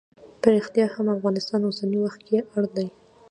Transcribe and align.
په 0.41 0.47
ریښتیا 0.55 0.85
هم 0.93 1.07
افغانستان 1.17 1.61
اوسنی 1.63 1.97
وخت 2.01 2.19
کې 2.27 2.37
اړ 2.55 2.63
دی. 2.75 2.87